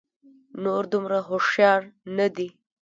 [0.63, 1.81] نور دومره هوښيار
[2.17, 2.49] نه دي